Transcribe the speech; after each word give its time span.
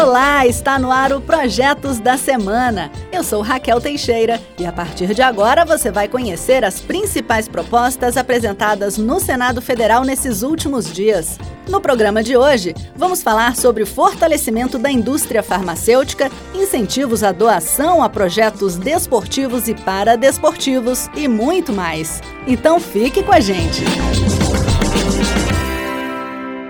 Olá, 0.00 0.46
está 0.46 0.78
no 0.78 0.92
ar 0.92 1.12
o 1.12 1.20
Projetos 1.20 1.98
da 1.98 2.16
Semana. 2.16 2.88
Eu 3.10 3.24
sou 3.24 3.42
Raquel 3.42 3.80
Teixeira 3.80 4.40
e 4.56 4.64
a 4.64 4.70
partir 4.72 5.12
de 5.12 5.22
agora 5.22 5.64
você 5.64 5.90
vai 5.90 6.06
conhecer 6.06 6.64
as 6.64 6.80
principais 6.80 7.48
propostas 7.48 8.16
apresentadas 8.16 8.96
no 8.96 9.18
Senado 9.18 9.60
Federal 9.60 10.04
nesses 10.04 10.44
últimos 10.44 10.92
dias. 10.92 11.36
No 11.68 11.80
programa 11.80 12.22
de 12.22 12.36
hoje, 12.36 12.76
vamos 12.94 13.22
falar 13.22 13.56
sobre 13.56 13.82
o 13.82 13.86
fortalecimento 13.86 14.78
da 14.78 14.88
indústria 14.88 15.42
farmacêutica, 15.42 16.30
incentivos 16.54 17.24
à 17.24 17.32
doação 17.32 18.00
a 18.00 18.08
projetos 18.08 18.76
desportivos 18.76 19.66
e 19.66 19.74
paradesportivos 19.74 21.10
e 21.16 21.26
muito 21.26 21.72
mais. 21.72 22.22
Então 22.46 22.78
fique 22.78 23.20
com 23.20 23.32
a 23.32 23.40
gente! 23.40 23.82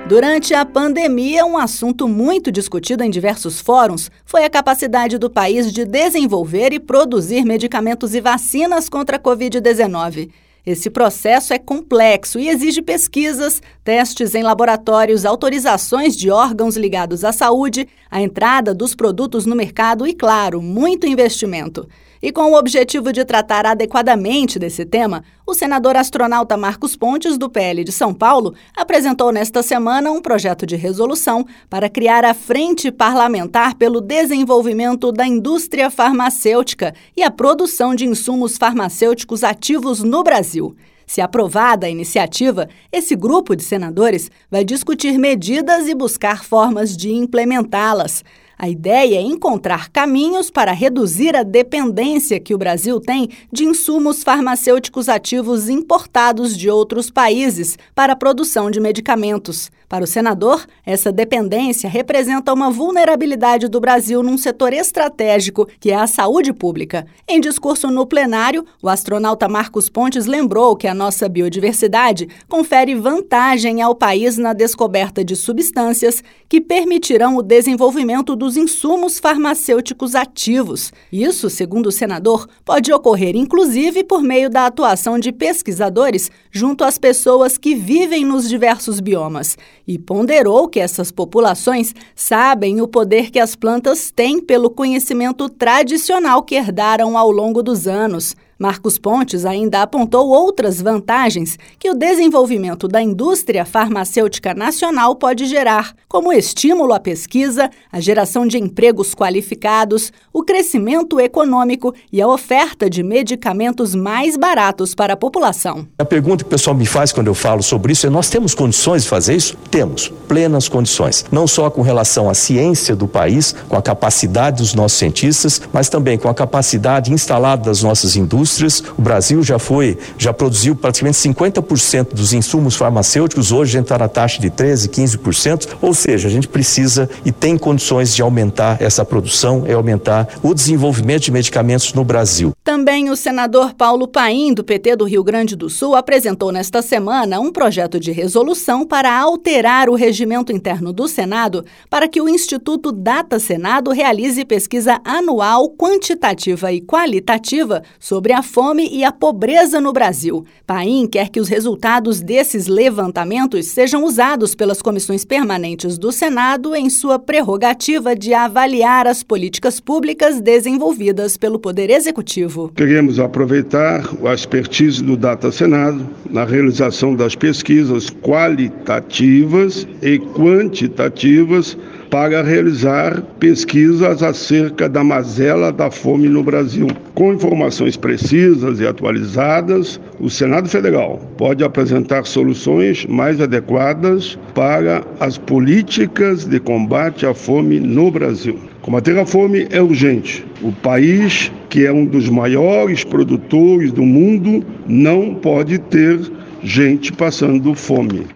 Durante 0.09 0.55
a 0.55 0.65
pandemia, 0.65 1.45
um 1.45 1.59
assunto 1.59 2.09
muito 2.09 2.51
discutido 2.51 3.05
em 3.05 3.11
diversos 3.11 3.61
fóruns 3.61 4.11
foi 4.25 4.43
a 4.43 4.49
capacidade 4.49 5.19
do 5.19 5.29
país 5.29 5.71
de 5.71 5.85
desenvolver 5.85 6.73
e 6.73 6.81
produzir 6.81 7.45
medicamentos 7.45 8.15
e 8.15 8.21
vacinas 8.23 8.89
contra 8.89 9.19
a 9.19 9.21
Covid-19. 9.21 10.31
Esse 10.65 10.89
processo 10.89 11.53
é 11.53 11.59
complexo 11.59 12.39
e 12.39 12.49
exige 12.49 12.81
pesquisas, 12.81 13.61
testes 13.89 14.35
em 14.35 14.43
laboratórios, 14.43 15.25
autorizações 15.25 16.15
de 16.15 16.31
órgãos 16.31 16.77
ligados 16.77 17.25
à 17.25 17.33
saúde, 17.33 17.89
a 18.11 18.21
entrada 18.21 18.75
dos 18.75 18.95
produtos 18.95 19.47
no 19.47 19.57
mercado 19.57 20.07
e, 20.07 20.13
claro, 20.13 20.61
muito 20.61 21.07
investimento. 21.07 21.89
E 22.21 22.31
com 22.31 22.53
o 22.53 22.59
objetivo 22.59 23.11
de 23.15 23.25
tratar 23.25 23.65
adequadamente 23.65 24.59
desse 24.59 24.85
tema, 24.85 25.25
o 25.47 25.55
senador 25.55 25.97
astronauta 25.97 26.55
Marcos 26.55 26.97
Pontes, 26.97 27.39
do 27.39 27.49
PL 27.49 27.83
de 27.83 27.91
São 27.91 28.13
Paulo, 28.13 28.55
apresentou 28.77 29.33
nesta 29.33 29.63
semana 29.63 30.11
um 30.11 30.21
projeto 30.21 30.67
de 30.67 30.77
resolução 30.77 31.47
para 31.71 31.89
criar 31.89 32.27
a 32.27 32.35
Frente 32.35 32.93
Parlamentar 32.93 33.75
pelo 33.75 34.03
Desenvolvimento 34.03 35.11
da 35.11 35.27
Indústria 35.27 35.89
Farmacêutica 35.89 36.95
e 37.17 37.23
a 37.23 37.31
Produção 37.31 37.95
de 37.95 38.05
Insumos 38.05 38.59
Farmacêuticos 38.59 39.43
Ativos 39.43 40.03
no 40.03 40.23
Brasil. 40.23 40.77
Se 41.09 41.23
aprovada 41.23 41.87
a 41.87 41.91
iniciativa, 41.91 42.69
esse 42.93 43.17
grupo 43.17 43.57
de 43.57 43.65
senadores 43.65 44.31
vai 44.51 44.63
discutir 44.63 45.19
medidas 45.19 45.89
e 45.89 45.95
buscar 45.95 46.45
formas 46.45 46.95
de 46.95 47.11
implementá-las. 47.11 48.23
A 48.61 48.69
ideia 48.69 49.19
é 49.19 49.23
encontrar 49.23 49.89
caminhos 49.89 50.51
para 50.51 50.73
reduzir 50.73 51.37
a 51.37 51.45
dependência 51.45 52.41
que 52.41 52.53
o 52.53 52.59
Brasil 52.59 52.99
tem 52.99 53.29
de 53.53 53.65
insumos 53.65 54.25
farmacêuticos 54.25 55.09
ativos 55.09 55.69
importados 55.69 56.59
de 56.59 56.69
outros 56.69 57.09
países 57.09 57.79
para 57.95 58.15
a 58.15 58.17
produção 58.17 58.69
de 58.69 58.81
medicamentos. 58.81 59.71
Para 59.89 60.05
o 60.05 60.07
senador, 60.07 60.67
essa 60.85 61.11
dependência 61.11 61.89
representa 61.89 62.53
uma 62.53 62.69
vulnerabilidade 62.69 63.69
do 63.69 63.81
Brasil 63.81 64.23
num 64.23 64.37
setor 64.37 64.75
estratégico, 64.75 65.67
que 65.81 65.91
é 65.91 65.95
a 65.95 66.07
saúde 66.07 66.53
pública. 66.53 67.07
Em 67.27 67.41
discurso 67.41 67.89
no 67.91 68.07
plenário, 68.07 68.67
o 68.83 68.89
astronauta 68.89 69.49
Marcos 69.49 69.89
Pontes 69.89 70.27
lembrou 70.27 70.77
que 70.77 70.87
a 70.87 70.93
nossa 70.93 71.27
biodiversidade 71.27 72.29
confere 72.49 72.95
vantagem 72.95 73.81
ao 73.81 73.95
país 73.95 74.37
na 74.37 74.53
descoberta 74.53 75.25
de 75.25 75.35
substâncias 75.35 76.23
que 76.49 76.61
permitirão 76.61 77.37
o 77.37 77.43
desenvolvimento 77.43 78.37
dos 78.49 78.57
insumos 78.57 79.19
farmacêuticos 79.19 80.15
ativos. 80.15 80.91
Isso, 81.13 81.51
segundo 81.51 81.89
o 81.89 81.93
senador, 81.93 82.49
pode 82.65 82.91
ocorrer 82.91 83.37
inclusive 83.37 84.03
por 84.03 84.23
meio 84.23 84.49
da 84.49 84.65
atuação 84.65 85.19
de 85.19 85.31
pesquisadores 85.31 86.31
junto 86.51 86.83
às 86.83 86.97
pessoas 86.97 87.59
que 87.59 87.75
vivem 87.75 88.25
nos 88.25 88.49
diversos 88.49 89.01
biomas 89.01 89.59
e 89.87 89.99
ponderou 89.99 90.67
que 90.67 90.81
essas 90.81 91.11
populações 91.11 91.95
sabem 92.17 92.81
o 92.81 92.89
poder 92.89 93.31
que 93.31 93.39
as 93.39 93.55
plantas 93.55 94.11
têm 94.11 94.41
pelo 94.41 94.71
conhecimento 94.71 95.47
tradicional 95.51 96.43
que 96.43 96.55
herdaram 96.55 97.19
ao 97.19 97.31
longo 97.31 97.63
dos 97.63 97.87
anos. 97.87 98.35
Marcos 98.59 98.99
Pontes 98.99 99.45
ainda 99.45 99.83
apontou 99.83 100.31
outras 100.31 100.83
vantagens 100.83 101.57
que 101.79 101.89
o 101.89 101.95
desenvolvimento 101.95 102.89
da 102.89 103.01
indústria 103.01 103.65
farmacêutica 103.65 104.53
nacional 104.53 105.15
pode 105.15 105.47
gerar, 105.47 105.95
como 106.09 106.33
estímulo 106.33 106.93
à 106.93 106.99
pesquisa, 106.99 107.71
a 107.93 108.01
geração 108.01 108.49
de 108.49 108.59
empregos 108.59 109.15
qualificados, 109.15 110.13
o 110.33 110.43
crescimento 110.43 111.21
econômico 111.21 111.95
e 112.13 112.21
a 112.21 112.27
oferta 112.27 112.91
de 112.91 113.01
medicamentos 113.05 113.95
mais 113.95 114.37
baratos 114.37 114.93
para 114.93 115.13
a 115.13 115.17
população. 115.17 115.87
A 115.97 116.05
pergunta 116.05 116.43
que 116.43 116.49
o 116.49 116.51
pessoal 116.51 116.75
me 116.75 116.87
faz 116.87 117.13
quando 117.13 117.29
eu 117.29 117.35
falo 117.35 117.63
sobre 117.63 117.93
isso 117.93 118.09
é: 118.09 118.11
nós 118.11 118.29
temos 118.29 118.57
condições 118.57 119.05
de 119.05 119.09
fazer 119.09 119.37
isso? 119.37 119.57
Temos, 119.71 120.09
plenas 120.27 120.69
condições. 120.69 121.25
Não 121.31 121.47
só 121.47 121.71
com 121.71 121.83
relação 121.83 122.29
à 122.29 122.35
ciência 122.35 122.97
do 122.97 123.07
país, 123.07 123.55
com 123.69 123.77
a 123.77 123.83
capacidade 123.83 124.57
dos 124.57 124.75
nossos 124.75 124.99
cientistas, 124.99 125.63
mas 125.73 125.89
também 125.89 126.19
com 126.19 126.29
a 126.29 126.35
capacidade 126.35 127.13
instalada 127.13 127.63
das 127.63 127.85
nossas 127.85 128.17
indústrias 128.17 128.48
indústrias. 128.49 128.83
O 128.97 129.03
Brasil 129.03 129.43
já 129.43 129.59
foi, 129.59 129.99
já 130.17 130.33
produziu 130.33 130.75
praticamente 130.75 131.19
50% 131.19 132.15
dos 132.15 132.33
insumos 132.33 132.75
farmacêuticos, 132.75 133.53
hoje 133.53 133.71
a 133.71 133.79
gente 133.79 133.85
está 133.85 133.99
na 133.99 134.09
taxa 134.09 134.41
de 134.41 134.51
13%, 134.51 134.89
15%, 134.89 135.69
ou 135.83 135.93
seja, 135.93 136.29
a 136.29 136.31
gente 136.31 136.49
precisa 136.49 137.09
e 137.25 137.31
tem 137.31 137.59
condições 137.59 138.15
de 138.15 138.23
aumentar 138.23 138.81
essa 138.81 139.05
produção 139.05 139.65
e 139.67 139.73
aumentar 139.73 140.29
o 140.43 140.55
desenvolvimento 140.55 141.25
de 141.25 141.33
medicamentos 141.33 141.93
no 141.93 142.05
Brasil. 142.05 142.53
Também 142.65 143.11
o 143.11 143.17
senador 143.17 143.75
Paulo 143.75 144.09
Paim, 144.09 144.55
do 144.55 144.65
PT 144.65 144.97
do 144.97 145.05
Rio 145.05 145.23
Grande 145.23 145.57
do 145.57 145.69
Sul, 145.69 145.95
apresentou 145.95 146.51
nesta 146.53 146.83
semana 146.83 147.41
um 147.41 147.53
projeto 147.53 148.01
de 148.01 148.13
resolução 148.13 148.87
para 148.87 149.19
alterar 149.19 149.89
o 149.89 149.95
regimento 149.95 150.53
interno 150.53 150.93
do 150.93 151.07
Senado 151.07 151.65
para 151.91 152.09
que 152.09 152.21
o 152.21 152.29
Instituto 152.29 152.93
Data 152.93 153.39
Senado 153.39 153.91
realize 153.91 154.45
pesquisa 154.45 155.01
anual 155.05 155.71
quantitativa 155.71 156.73
e 156.73 156.81
qualitativa 156.81 157.83
sobre 157.99 158.33
a 158.33 158.38
a 158.39 158.43
fome 158.43 158.89
e 158.93 159.03
a 159.03 159.11
pobreza 159.11 159.81
no 159.81 159.93
Brasil. 159.93 160.45
Paim 160.65 161.09
quer 161.09 161.29
que 161.29 161.41
os 161.41 161.49
resultados 161.49 162.21
desses 162.21 162.69
levantamentos 162.69 163.67
sejam 163.67 164.05
usados 164.05 164.55
pelas 164.55 164.81
comissões 164.81 165.25
permanentes 165.25 165.99
do 165.99 166.13
Senado 166.13 166.73
em 166.73 166.89
sua 166.89 167.19
prerrogativa 167.19 168.15
de 168.15 168.33
avaliar 168.33 169.09
as 169.09 169.25
políticas 169.25 169.81
públicas 169.81 170.41
desenvolvidas 170.41 171.37
pelo 171.37 171.59
Poder 171.59 171.91
Executivo. 171.91 172.71
Queremos 172.77 173.19
aproveitar 173.19 174.09
a 174.25 174.33
expertise 174.33 175.03
do 175.03 175.17
Data 175.17 175.51
Senado 175.51 176.09
na 176.31 176.45
realização 176.45 177.17
das 177.17 177.35
pesquisas 177.35 178.09
qualitativas 178.09 179.85
e 180.01 180.21
quantitativas 180.21 181.77
para 182.11 182.43
realizar 182.43 183.23
pesquisas 183.39 184.23
acerca 184.23 184.89
da 184.89 185.05
mazela 185.05 185.71
da 185.71 185.91
fome 185.91 186.29
no 186.29 186.43
Brasil. 186.43 186.89
Com 187.15 187.35
informações 187.35 187.97
precisas 187.97 188.81
e 188.81 188.87
atualizadas, 188.87 190.01
o 190.19 190.31
Senado 190.31 190.69
Federal 190.69 191.21
pode 191.37 191.63
apresentar 191.63 192.25
soluções 192.25 193.07
mais 193.07 193.41
adequadas 193.41 194.39
para 194.55 195.03
as 195.21 195.37
políticas 195.37 196.45
de 196.45 196.59
combate 196.61 197.27
à 197.27 197.35
fome 197.35 197.81
no 197.81 198.11
Brasil. 198.11 198.59
Combater 198.83 199.19
a 199.19 199.27
fome 199.27 199.67
é 199.71 199.83
urgente. 199.83 200.47
O 200.63 200.73
país, 200.73 201.53
que 201.69 201.85
é 201.85 201.93
um 201.93 202.07
dos 202.07 202.29
maiores 202.29 203.05
produtores 203.05 203.93
do 203.93 204.03
mundo, 204.03 204.65
não 204.87 205.35
pode 205.35 205.79
ter 205.79 206.19
gente 206.63 207.13
passando 207.13 207.75
fome. 207.75 208.27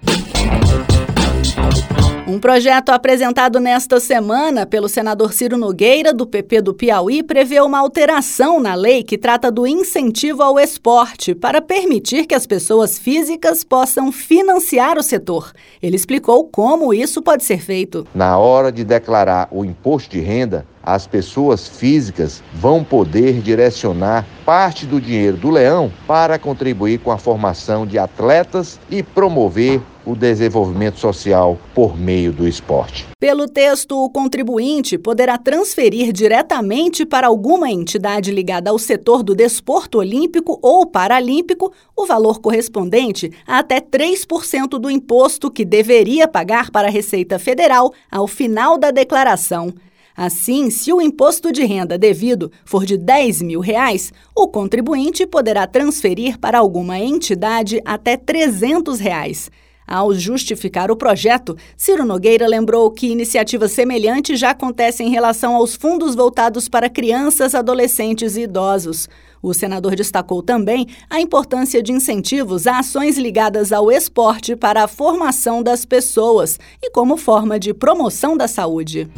Um 2.24 2.38
projeto 2.38 2.90
apresentado 2.90 3.58
nesta 3.58 3.98
semana 3.98 4.64
pelo 4.64 4.88
senador 4.88 5.32
Ciro 5.32 5.58
Nogueira, 5.58 6.14
do 6.14 6.24
PP 6.24 6.62
do 6.62 6.72
Piauí, 6.72 7.20
prevê 7.20 7.60
uma 7.60 7.80
alteração 7.80 8.60
na 8.60 8.76
lei 8.76 9.02
que 9.02 9.18
trata 9.18 9.50
do 9.50 9.66
incentivo 9.66 10.40
ao 10.40 10.56
esporte 10.56 11.34
para 11.34 11.60
permitir 11.60 12.26
que 12.26 12.34
as 12.34 12.46
pessoas 12.46 12.96
físicas 12.96 13.64
possam 13.64 14.12
financiar 14.12 14.96
o 14.98 15.02
setor. 15.02 15.52
Ele 15.82 15.96
explicou 15.96 16.44
como 16.44 16.94
isso 16.94 17.20
pode 17.20 17.42
ser 17.42 17.60
feito. 17.60 18.06
Na 18.14 18.38
hora 18.38 18.70
de 18.70 18.84
declarar 18.84 19.48
o 19.50 19.64
imposto 19.64 20.12
de 20.12 20.20
renda, 20.20 20.64
as 20.82 21.06
pessoas 21.06 21.68
físicas 21.68 22.42
vão 22.54 22.82
poder 22.82 23.40
direcionar 23.40 24.26
parte 24.44 24.84
do 24.84 25.00
dinheiro 25.00 25.36
do 25.36 25.50
leão 25.50 25.92
para 26.06 26.38
contribuir 26.38 26.98
com 26.98 27.10
a 27.10 27.18
formação 27.18 27.86
de 27.86 27.98
atletas 27.98 28.80
e 28.90 29.02
promover 29.02 29.80
o 30.04 30.16
desenvolvimento 30.16 30.98
social 30.98 31.56
por 31.74 31.96
meio 31.96 32.32
do 32.32 32.46
esporte. 32.46 33.06
Pelo 33.20 33.46
texto, 33.46 33.96
o 33.96 34.10
contribuinte 34.10 34.98
poderá 34.98 35.38
transferir 35.38 36.12
diretamente 36.12 37.06
para 37.06 37.28
alguma 37.28 37.70
entidade 37.70 38.32
ligada 38.32 38.70
ao 38.70 38.78
setor 38.78 39.22
do 39.22 39.34
desporto 39.34 39.98
olímpico 39.98 40.58
ou 40.60 40.84
paralímpico 40.86 41.72
o 41.96 42.04
valor 42.04 42.40
correspondente 42.40 43.30
a 43.46 43.60
até 43.60 43.80
3% 43.80 44.70
do 44.70 44.90
imposto 44.90 45.50
que 45.50 45.64
deveria 45.64 46.26
pagar 46.26 46.70
para 46.72 46.88
a 46.88 46.90
Receita 46.90 47.38
Federal 47.38 47.92
ao 48.10 48.26
final 48.26 48.76
da 48.76 48.90
declaração. 48.90 49.72
Assim, 50.16 50.70
se 50.70 50.92
o 50.92 51.00
imposto 51.00 51.50
de 51.50 51.64
renda 51.64 51.96
devido 51.96 52.50
for 52.64 52.84
de 52.84 52.96
10 52.96 53.42
mil 53.42 53.60
reais, 53.60 54.12
o 54.34 54.48
contribuinte 54.48 55.26
poderá 55.26 55.66
transferir 55.66 56.38
para 56.38 56.58
alguma 56.58 56.98
entidade 56.98 57.80
até 57.84 58.16
300 58.16 59.00
reais. 59.00 59.50
Ao 59.86 60.14
justificar 60.14 60.90
o 60.90 60.96
projeto, 60.96 61.56
Ciro 61.76 62.04
Nogueira 62.04 62.46
lembrou 62.46 62.90
que 62.90 63.08
iniciativas 63.08 63.72
semelhantes 63.72 64.38
já 64.38 64.50
acontecem 64.50 65.08
em 65.08 65.10
relação 65.10 65.54
aos 65.54 65.74
fundos 65.74 66.14
voltados 66.14 66.68
para 66.68 66.88
crianças, 66.88 67.54
adolescentes 67.54 68.36
e 68.36 68.42
idosos. 68.42 69.08
O 69.42 69.52
senador 69.52 69.96
destacou 69.96 70.40
também 70.40 70.86
a 71.10 71.20
importância 71.20 71.82
de 71.82 71.90
incentivos 71.90 72.66
a 72.66 72.78
ações 72.78 73.18
ligadas 73.18 73.72
ao 73.72 73.90
esporte 73.90 74.54
para 74.54 74.84
a 74.84 74.88
formação 74.88 75.62
das 75.62 75.84
pessoas 75.84 76.60
e 76.80 76.90
como 76.90 77.16
forma 77.16 77.58
de 77.58 77.74
promoção 77.74 78.36
da 78.36 78.46
saúde. 78.46 79.10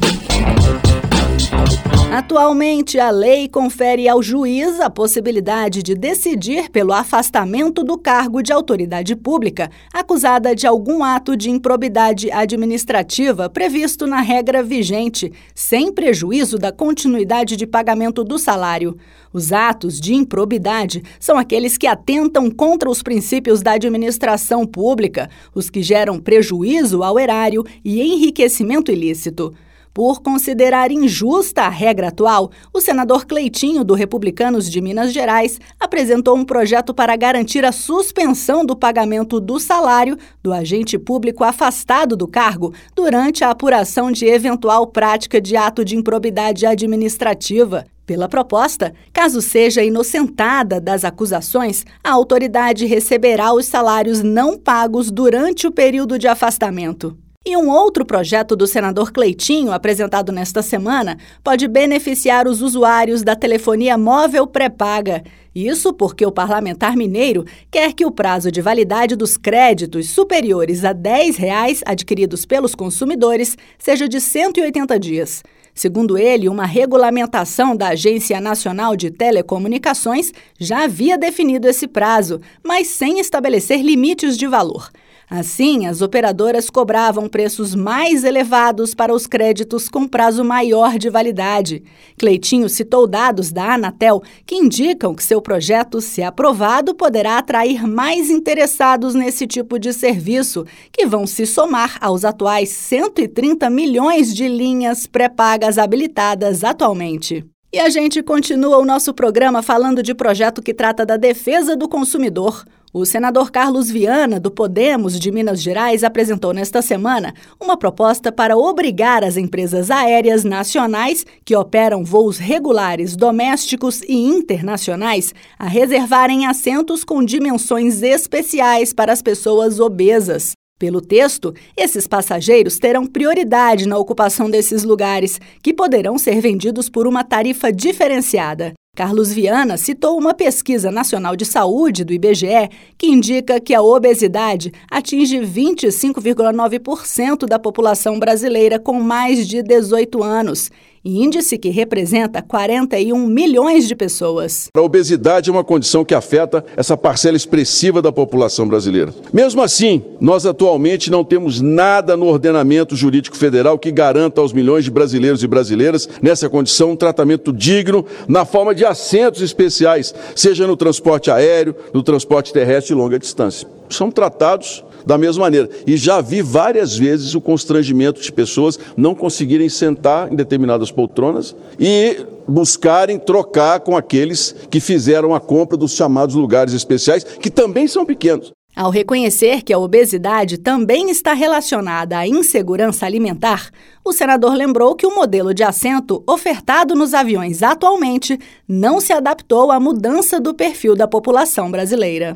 Atualmente, 2.13 2.99
a 2.99 3.11
lei 3.11 3.49
confere 3.49 4.09
ao 4.09 4.23
juiz 4.23 4.79
a 4.79 4.89
possibilidade 4.89 5.83
de 5.83 5.97
decidir 5.97 6.71
pelo 6.71 6.93
afastamento 6.93 7.83
do 7.83 7.99
cargo 7.99 8.41
de 8.41 8.53
autoridade 8.53 9.17
pública 9.17 9.69
acusada 9.93 10.55
de 10.55 10.65
algum 10.65 11.03
ato 11.03 11.37
de 11.37 11.51
improbidade 11.51 12.31
administrativa 12.31 13.51
previsto 13.51 14.07
na 14.07 14.21
regra 14.21 14.63
vigente, 14.63 15.33
sem 15.55 15.93
prejuízo 15.93 16.57
da 16.57 16.71
continuidade 16.71 17.57
de 17.57 17.67
pagamento 17.67 18.23
do 18.23 18.39
salário. 18.39 18.97
Os 19.33 19.53
atos 19.53 19.99
de 19.99 20.15
improbidade 20.15 21.03
são 21.19 21.37
aqueles 21.37 21.77
que 21.77 21.89
atentam 21.89 22.49
contra 22.49 22.89
os 22.89 23.03
princípios 23.03 23.61
da 23.61 23.73
administração 23.73 24.65
pública, 24.65 25.29
os 25.53 25.69
que 25.69 25.83
geram 25.83 26.21
prejuízo 26.21 27.03
ao 27.03 27.19
erário 27.19 27.65
e 27.85 28.01
enriquecimento 28.01 28.93
ilícito. 28.93 29.53
Por 29.95 30.21
considerar 30.23 30.91
injusta 30.91 31.63
a 31.63 31.69
regra 31.69 32.09
atual, 32.09 32.51
o 32.73 32.81
senador 32.81 33.25
Cleitinho, 33.25 33.85
do 33.85 33.95
Republicanos 33.95 34.69
de 34.69 34.81
Minas 34.81 35.13
Gerais, 35.13 35.61
apresentou 35.79 36.37
um 36.37 36.45
projeto 36.45 36.93
para 36.93 37.15
garantir 37.15 37.65
a 37.65 37.71
suspensão 37.71 38.67
do 38.67 38.75
pagamento 38.75 39.39
do 39.39 39.61
salário 39.61 40.19
do 40.43 40.53
agente 40.53 40.99
público 40.99 41.45
afastado 41.45 42.17
do 42.17 42.27
cargo 42.27 42.75
durante 42.93 43.45
a 43.45 43.51
apuração 43.51 44.11
de 44.11 44.27
eventual 44.27 44.89
prática 44.89 45.41
de 45.41 45.57
ato 45.57 45.85
de 45.85 45.95
improbidade 45.95 46.67
administrativa. 46.67 47.87
Pela 48.05 48.29
proposta, 48.29 48.93
caso 49.13 49.41
seja 49.41 49.85
inocentada 49.85 50.81
das 50.81 51.05
acusações, 51.05 51.85
a 52.03 52.11
autoridade 52.11 52.85
receberá 52.85 53.55
os 53.55 53.67
salários 53.67 54.25
não 54.25 54.59
pagos 54.59 55.09
durante 55.13 55.69
o 55.69 55.71
período 55.71 56.19
de 56.19 56.27
afastamento. 56.27 57.17
E 57.47 57.59
um 57.59 57.69
outro 57.69 58.07
projeto 58.07 58.57
do 58.57 58.67
senador 58.67 59.13
Cleitinho, 59.13 59.71
apresentado 59.71 60.33
nesta 60.33 60.63
semana, 60.63 61.19
pode 61.43 61.69
beneficiar 61.69 62.49
os 62.49 62.63
usuários 62.63 63.23
da 63.23 63.37
telefonia 63.37 63.99
móvel 63.99 64.47
pré-paga. 64.47 65.23
Isso 65.55 65.93
porque 65.93 66.25
o 66.25 66.33
parlamentar 66.33 66.97
mineiro 66.97 67.45
quer 67.71 67.93
que 67.93 68.07
o 68.07 68.11
prazo 68.11 68.51
de 68.51 68.63
validade 68.63 69.15
dos 69.15 69.37
créditos 69.37 70.09
superiores 70.09 70.87
a 70.87 70.95
10 70.95 71.37
reais 71.37 71.83
adquiridos 71.85 72.47
pelos 72.47 72.75
consumidores 72.75 73.59
seja 73.79 74.09
de 74.09 74.23
180 74.23 74.99
dias. 74.99 75.43
Segundo 75.75 76.17
ele, 76.17 76.49
uma 76.49 76.65
regulamentação 76.65 77.77
da 77.77 77.89
Agência 77.89 78.41
Nacional 78.41 78.97
de 78.97 79.11
Telecomunicações 79.11 80.33
já 80.59 80.85
havia 80.85 81.19
definido 81.19 81.69
esse 81.69 81.87
prazo, 81.87 82.41
mas 82.65 82.87
sem 82.87 83.21
estabelecer 83.21 83.83
limites 83.83 84.39
de 84.39 84.47
valor. 84.47 84.89
Assim, 85.37 85.85
as 85.87 86.01
operadoras 86.01 86.71
cobravam 86.71 87.29
preços 87.29 87.75
mais 87.75 88.23
elevados 88.23 88.95
para 88.95 89.13
os 89.13 89.27
créditos 89.27 89.89
com 89.89 90.07
prazo 90.07 90.45
maior 90.45 90.97
de 90.97 91.11
validade. 91.11 91.83
Cleitinho 92.17 92.69
citou 92.69 93.05
dados 93.05 93.51
da 93.51 93.75
Anatel 93.75 94.23
que 94.47 94.55
indicam 94.55 95.13
que 95.13 95.25
seu 95.25 95.43
projeto, 95.43 96.01
se 96.01 96.23
aprovado, 96.23 96.95
poderá 96.95 97.37
atrair 97.37 97.85
mais 97.85 98.31
interessados 98.31 99.13
nesse 99.13 99.45
tipo 99.45 99.77
de 99.77 99.93
serviço, 99.93 100.65
que 100.93 101.05
vão 101.05 101.27
se 101.27 101.47
somar 101.47 101.99
aos 102.01 102.25
atuais 102.25 102.69
130 102.69 103.69
milhões 103.71 104.33
de 104.33 104.47
linhas 104.47 105.05
pré-pagas 105.05 105.79
habilitadas 105.79 106.63
atualmente. 106.63 107.45
E 107.73 107.81
a 107.81 107.89
gente 107.89 108.23
continua 108.23 108.79
o 108.79 108.85
nosso 108.85 109.13
programa 109.13 109.63
falando 109.63 110.01
de 110.01 110.15
projeto 110.15 110.63
que 110.63 110.73
trata 110.73 111.05
da 111.05 111.17
defesa 111.17 111.77
do 111.77 111.89
consumidor. 111.89 112.65
O 112.97 113.05
senador 113.05 113.51
Carlos 113.51 113.91
Viana, 113.91 114.39
do 114.39 114.53
Podemos 114.53 115.19
de 115.19 115.33
Minas 115.33 115.61
Gerais, 115.61 116.05
apresentou 116.05 116.53
nesta 116.53 116.81
semana 116.81 117.35
uma 117.61 117.77
proposta 117.77 118.31
para 118.31 118.57
obrigar 118.57 119.25
as 119.25 119.37
empresas 119.37 119.91
aéreas 119.91 120.45
nacionais 120.45 121.27
que 121.45 121.57
operam 121.57 122.05
voos 122.05 122.39
regulares, 122.39 123.17
domésticos 123.17 124.01
e 124.03 124.15
internacionais 124.15 125.35
a 125.59 125.67
reservarem 125.67 126.47
assentos 126.47 127.03
com 127.03 127.25
dimensões 127.25 128.01
especiais 128.01 128.93
para 128.93 129.13
as 129.13 129.21
pessoas 129.21 129.81
obesas. 129.81 130.53
Pelo 130.79 131.01
texto, 131.01 131.53
esses 131.77 132.07
passageiros 132.07 132.79
terão 132.79 133.07
prioridade 133.07 133.89
na 133.89 133.99
ocupação 133.99 134.49
desses 134.49 134.85
lugares, 134.85 135.41
que 135.61 135.75
poderão 135.75 136.17
ser 136.17 136.41
vendidos 136.41 136.89
por 136.89 137.09
uma 137.09 137.25
tarifa 137.25 137.73
diferenciada. 137.73 138.73
Carlos 138.95 139.33
Viana 139.33 139.77
citou 139.77 140.17
uma 140.17 140.33
pesquisa 140.33 140.89
nacional 140.89 141.35
de 141.35 141.45
saúde 141.45 142.05
do 142.05 142.13
IBGE 142.13 142.71
que 142.97 143.09
indica 143.09 143.61
que 143.61 143.75
a 143.75 143.83
obesidade 143.83 144.73
atinge 144.89 145.39
25,9% 145.39 147.47
da 147.47 147.59
população 147.59 148.21
brasileira 148.21 148.79
com 148.79 149.01
mais 149.01 149.49
de 149.49 149.65
18 149.65 150.23
anos 150.23 150.71
índice 151.05 151.59
que 151.59 151.69
representa 151.69 152.41
41 152.41 153.27
milhões 153.27 153.87
de 153.87 153.95
pessoas. 153.95 154.69
A 154.75 154.81
obesidade 154.81 155.51
é 155.51 155.53
uma 155.53 155.63
condição 155.63 156.05
que 156.05 156.15
afeta 156.15 156.65
essa 156.77 156.97
parcela 156.97 157.37
expressiva 157.37 158.01
da 158.01 158.11
população 158.11 158.67
brasileira. 158.67 159.13
Mesmo 159.33 159.61
assim, 159.61 160.03
nós 160.21 160.47
atualmente 160.47 161.11
não 161.11 161.23
temos 161.23 161.61
nada 161.61 162.17
no 162.17 162.27
ordenamento 162.27 162.97
jurídico 162.97 163.37
federal 163.37 163.79
que 163.79 163.93
garanta 163.93 164.41
aos 164.41 164.53
milhões 164.53 164.85
de 164.85 164.91
brasileiros 164.91 165.43
e 165.43 165.47
brasileiras 165.47 166.09
nessa 166.23 166.49
condição 166.49 166.93
um 166.93 166.97
tratamento 166.97 167.53
digno 167.53 168.07
na 168.27 168.45
forma 168.45 168.75
de 168.75 168.85
assentos 168.85 169.43
especiais, 169.43 170.15
seja 170.35 170.67
no 170.67 170.77
transporte 170.77 171.31
aéreo, 171.31 171.75
no 171.93 172.03
transporte 172.03 172.53
terrestre 172.53 172.95
de 172.95 172.95
longa 172.95 173.19
distância. 173.19 173.69
São 173.91 174.11
tratados 174.11 174.83
da 175.05 175.19
mesma 175.19 175.43
maneira. 175.43 175.69
E 175.87 175.97
já 175.97 176.21
vi 176.21 176.43
várias 176.43 176.97
vezes 176.97 177.35
o 177.35 177.41
constrangimento 177.41 178.21
de 178.21 178.33
pessoas 178.33 178.79
não 178.97 179.15
conseguirem 179.15 179.69
sentar 179.69 180.33
em 180.33 180.37
determinadas 180.37 180.91
poltronas 180.91 181.55
e 181.79 182.25
buscarem 182.47 183.19
trocar 183.19 183.81
com 183.81 183.97
aqueles 183.97 184.55
que 184.71 184.81
fizeram 184.81 185.35
a 185.35 185.41
compra 185.41 185.77
dos 185.77 185.93
chamados 185.93 186.35
lugares 186.35 186.75
especiais, 186.75 187.25
que 187.25 187.51
também 187.51 187.89
são 187.89 188.05
pequenos. 188.05 188.53
Ao 188.77 188.91
reconhecer 188.91 189.63
que 189.63 189.73
a 189.73 189.79
obesidade 189.79 190.59
também 190.59 191.09
está 191.09 191.33
relacionada 191.33 192.19
à 192.19 192.27
insegurança 192.27 193.07
alimentar, 193.07 193.71
o 194.05 194.13
senador 194.13 194.53
lembrou 194.55 194.97
que 194.97 195.07
o 195.07 195.15
modelo 195.15 195.55
de 195.55 195.63
assento 195.63 196.25
ofertado 196.27 196.93
nos 196.93 197.15
aviões 197.15 197.63
atualmente 197.63 198.37
não 198.67 199.01
se 199.01 199.13
adaptou 199.13 199.71
à 199.71 199.79
mudança 199.79 200.41
do 200.41 200.53
perfil 200.53 200.97
da 200.97 201.07
população 201.07 201.71
brasileira. 201.71 202.35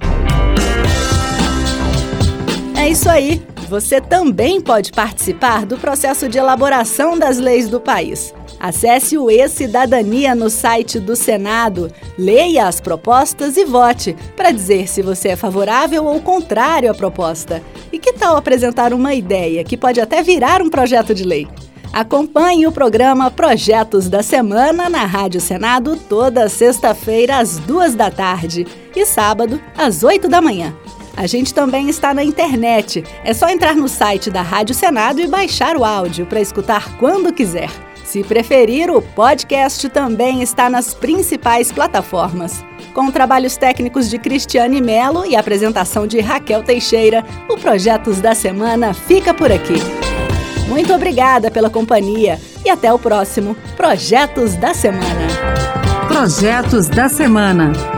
É 2.88 2.92
isso 2.92 3.10
aí! 3.10 3.42
Você 3.68 4.00
também 4.00 4.62
pode 4.62 4.92
participar 4.92 5.66
do 5.66 5.76
processo 5.76 6.26
de 6.26 6.38
elaboração 6.38 7.18
das 7.18 7.36
leis 7.36 7.68
do 7.68 7.78
país. 7.78 8.32
Acesse 8.58 9.18
o 9.18 9.30
E-Cidadania 9.30 10.34
no 10.34 10.48
site 10.48 10.98
do 10.98 11.14
Senado, 11.14 11.92
leia 12.16 12.66
as 12.66 12.80
propostas 12.80 13.58
e 13.58 13.66
vote 13.66 14.16
para 14.34 14.52
dizer 14.52 14.88
se 14.88 15.02
você 15.02 15.28
é 15.28 15.36
favorável 15.36 16.06
ou 16.06 16.18
contrário 16.22 16.90
à 16.90 16.94
proposta. 16.94 17.62
E 17.92 17.98
que 17.98 18.14
tal 18.14 18.38
apresentar 18.38 18.94
uma 18.94 19.12
ideia 19.12 19.62
que 19.64 19.76
pode 19.76 20.00
até 20.00 20.22
virar 20.22 20.62
um 20.62 20.70
projeto 20.70 21.14
de 21.14 21.24
lei? 21.24 21.46
Acompanhe 21.92 22.66
o 22.66 22.72
programa 22.72 23.30
Projetos 23.30 24.08
da 24.08 24.22
Semana 24.22 24.88
na 24.88 25.04
Rádio 25.04 25.42
Senado 25.42 25.94
toda 26.08 26.48
sexta-feira 26.48 27.36
às 27.36 27.58
duas 27.58 27.94
da 27.94 28.10
tarde 28.10 28.66
e 28.96 29.04
sábado 29.04 29.60
às 29.76 30.02
oito 30.02 30.26
da 30.26 30.40
manhã. 30.40 30.74
A 31.18 31.26
gente 31.26 31.52
também 31.52 31.88
está 31.88 32.14
na 32.14 32.22
internet. 32.22 33.02
É 33.24 33.34
só 33.34 33.48
entrar 33.48 33.74
no 33.74 33.88
site 33.88 34.30
da 34.30 34.40
Rádio 34.40 34.72
Senado 34.72 35.20
e 35.20 35.26
baixar 35.26 35.76
o 35.76 35.84
áudio 35.84 36.24
para 36.26 36.40
escutar 36.40 36.96
quando 36.96 37.32
quiser. 37.32 37.68
Se 38.04 38.22
preferir, 38.22 38.88
o 38.88 39.02
podcast 39.02 39.88
também 39.88 40.42
está 40.42 40.70
nas 40.70 40.94
principais 40.94 41.72
plataformas. 41.72 42.64
Com 42.94 43.10
trabalhos 43.10 43.56
técnicos 43.56 44.08
de 44.08 44.16
Cristiane 44.16 44.80
Melo 44.80 45.26
e 45.26 45.34
apresentação 45.34 46.06
de 46.06 46.20
Raquel 46.20 46.62
Teixeira, 46.62 47.24
o 47.48 47.56
Projetos 47.56 48.20
da 48.20 48.32
Semana 48.32 48.94
fica 48.94 49.34
por 49.34 49.50
aqui. 49.50 49.74
Muito 50.68 50.94
obrigada 50.94 51.50
pela 51.50 51.68
companhia 51.68 52.40
e 52.64 52.70
até 52.70 52.92
o 52.92 52.98
próximo 52.98 53.56
Projetos 53.76 54.54
da 54.54 54.72
Semana. 54.72 55.26
Projetos 56.06 56.88
da 56.88 57.08
Semana. 57.08 57.97